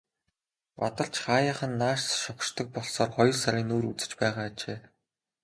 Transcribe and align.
Бадарч 0.77 1.13
хааяахан 1.23 1.73
нааш 1.81 2.01
шогшдог 2.23 2.67
болсоор 2.75 3.09
хоёр 3.17 3.35
сарын 3.41 3.65
нүүр 3.69 3.83
үзэж 3.91 4.11
байгаа 4.19 4.45
ажээ. 4.49 4.79